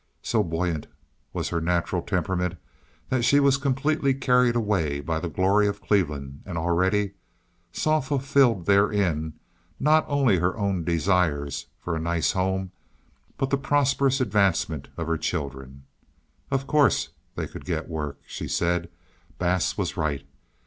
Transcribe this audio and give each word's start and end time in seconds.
So 0.23 0.41
buoyant 0.43 0.87
was 1.31 1.49
her 1.49 1.61
natural 1.61 2.01
temperament 2.01 2.55
that 3.09 3.23
she 3.23 3.39
was 3.39 3.57
completely 3.57 4.15
carried 4.15 4.55
away 4.55 4.99
by 4.99 5.19
the 5.19 5.29
glory 5.29 5.67
of 5.67 5.79
Cleveland, 5.79 6.41
and 6.43 6.57
already 6.57 7.13
saw 7.71 7.99
fulfilled 7.99 8.65
therein 8.65 9.33
not 9.79 10.05
only 10.07 10.39
her 10.39 10.57
own 10.57 10.83
desires 10.83 11.67
for 11.79 11.95
a 11.95 11.99
nice 11.99 12.31
home, 12.31 12.71
but 13.37 13.51
the 13.51 13.59
prosperous 13.59 14.19
advancement 14.19 14.87
of 14.97 15.05
her 15.05 15.17
children. 15.19 15.83
"Of 16.49 16.65
course 16.65 17.09
they 17.35 17.45
could 17.45 17.65
get 17.65 17.87
work," 17.87 18.21
she 18.25 18.47
said. 18.47 18.89
Bass 19.37 19.77
was 19.77 19.97
right. 19.97 20.25